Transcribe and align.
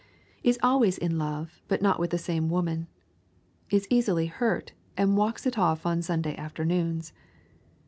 Is 0.41 0.57
always 0.63 0.97
in 0.97 1.19
love, 1.19 1.61
but 1.67 1.79
not 1.79 1.99
with 1.99 2.09
the 2.09 2.17
same 2.17 2.49
woman. 2.49 2.87
Is 3.69 3.85
easily 3.91 4.25
hurt, 4.25 4.71
and 4.97 5.15
walks 5.15 5.45
it 5.45 5.59
off 5.59 5.85
on 5.85 6.01
Sunday 6.01 6.35
afternoons. 6.37 7.13